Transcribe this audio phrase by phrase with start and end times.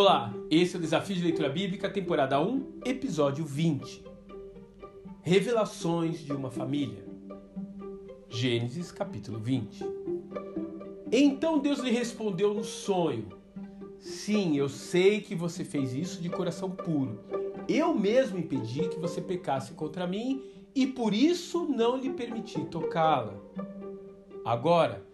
[0.00, 4.04] Olá, esse é o Desafio de Leitura Bíblica, temporada 1, episódio 20.
[5.22, 7.04] Revelações de uma família.
[8.28, 9.84] Gênesis, capítulo 20.
[11.10, 13.26] Então Deus lhe respondeu no sonho:
[13.98, 17.18] Sim, eu sei que você fez isso de coração puro.
[17.68, 20.44] Eu mesmo impedi que você pecasse contra mim
[20.76, 23.34] e por isso não lhe permiti tocá-la.
[24.44, 25.04] Agora,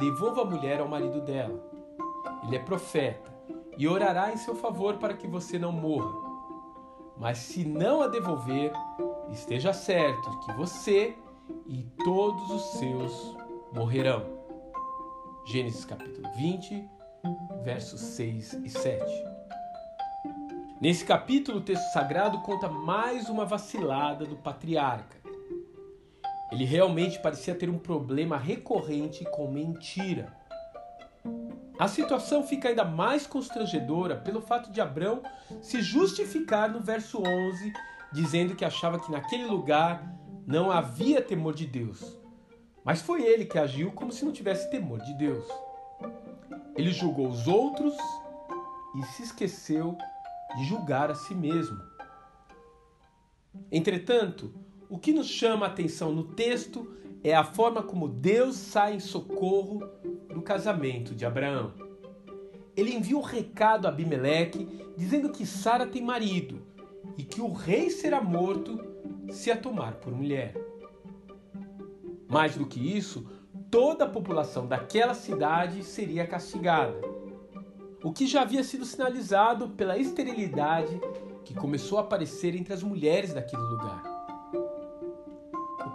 [0.00, 1.64] devolva a mulher ao marido dela.
[2.44, 3.31] Ele é profeta
[3.76, 6.12] e orará em seu favor para que você não morra.
[7.18, 8.72] Mas se não a devolver,
[9.30, 11.16] esteja certo que você
[11.66, 13.36] e todos os seus
[13.72, 14.24] morrerão.
[15.44, 16.88] Gênesis capítulo 20,
[17.62, 19.24] versos 6 e 7.
[20.80, 25.16] Nesse capítulo, o texto sagrado conta mais uma vacilada do patriarca.
[26.50, 30.36] Ele realmente parecia ter um problema recorrente com mentira.
[31.82, 35.20] A situação fica ainda mais constrangedora pelo fato de Abrão
[35.60, 37.72] se justificar no verso 11,
[38.12, 42.16] dizendo que achava que naquele lugar não havia temor de Deus.
[42.84, 45.44] Mas foi ele que agiu como se não tivesse temor de Deus.
[46.76, 47.96] Ele julgou os outros
[49.00, 49.98] e se esqueceu
[50.54, 51.82] de julgar a si mesmo.
[53.72, 54.54] Entretanto,
[54.88, 59.00] o que nos chama a atenção no texto é a forma como Deus sai em
[59.00, 59.82] socorro
[60.32, 61.72] do casamento de Abraão.
[62.76, 64.66] Ele envia um recado a Abimeleque
[64.96, 66.62] dizendo que Sara tem marido
[67.16, 68.78] e que o rei será morto
[69.30, 70.54] se a tomar por mulher.
[72.28, 73.26] Mais do que isso,
[73.70, 76.98] toda a população daquela cidade seria castigada,
[78.02, 81.00] o que já havia sido sinalizado pela esterilidade
[81.44, 84.21] que começou a aparecer entre as mulheres daquele lugar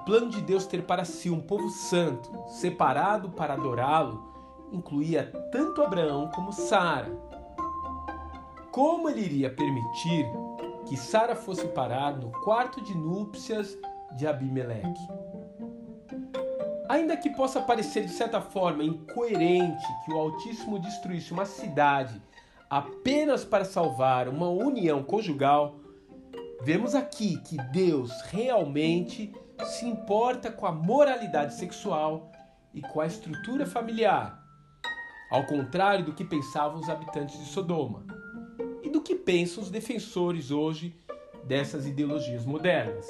[0.08, 4.24] plano de Deus ter para si um povo santo, separado para adorá-lo,
[4.72, 7.12] incluía tanto Abraão como Sara.
[8.72, 10.26] Como ele iria permitir
[10.86, 13.78] que Sara fosse parar no quarto de núpcias
[14.16, 15.08] de Abimeleque?
[16.88, 22.22] Ainda que possa parecer de certa forma incoerente que o Altíssimo destruísse uma cidade
[22.70, 25.76] apenas para salvar uma união conjugal,
[26.62, 29.34] vemos aqui que Deus realmente
[29.66, 32.32] se importa com a moralidade sexual
[32.74, 34.44] e com a estrutura familiar,
[35.32, 38.06] ao contrário do que pensavam os habitantes de Sodoma
[38.84, 40.96] e do que pensam os defensores hoje
[41.44, 43.08] dessas ideologias modernas.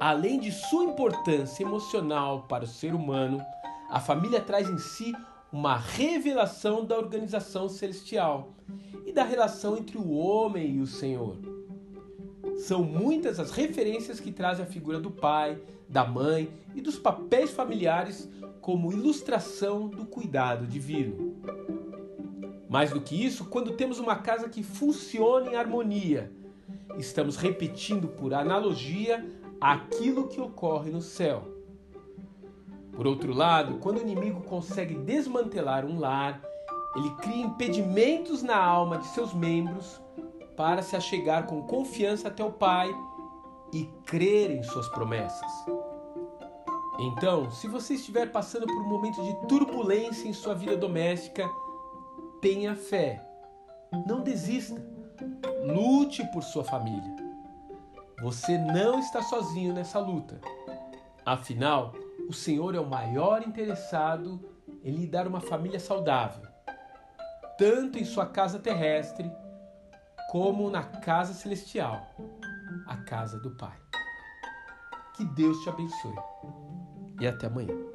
[0.00, 3.44] Além de sua importância emocional para o ser humano,
[3.88, 5.12] a família traz em si
[5.52, 8.54] uma revelação da organização celestial
[9.04, 11.51] e da relação entre o homem e o Senhor.
[12.62, 17.50] São muitas as referências que trazem a figura do pai, da mãe e dos papéis
[17.50, 18.30] familiares
[18.60, 21.34] como ilustração do cuidado divino.
[22.68, 26.30] Mais do que isso, quando temos uma casa que funciona em harmonia,
[26.96, 29.28] estamos repetindo por analogia
[29.60, 31.42] aquilo que ocorre no céu.
[32.92, 36.40] Por outro lado, quando o inimigo consegue desmantelar um lar,
[36.94, 40.00] ele cria impedimentos na alma de seus membros
[40.62, 42.88] para se achegar com confiança até o Pai
[43.72, 45.50] e crer em suas promessas.
[47.00, 51.50] Então, se você estiver passando por um momento de turbulência em sua vida doméstica,
[52.40, 53.28] tenha fé.
[54.06, 54.80] Não desista.
[55.64, 57.16] Lute por sua família.
[58.20, 60.40] Você não está sozinho nessa luta.
[61.26, 61.92] Afinal,
[62.28, 64.48] o Senhor é o maior interessado
[64.84, 66.48] em lhe dar uma família saudável,
[67.58, 69.28] tanto em sua casa terrestre
[70.32, 72.08] como na casa celestial,
[72.86, 73.76] a casa do Pai.
[75.14, 76.16] Que Deus te abençoe
[77.20, 77.91] e até amanhã.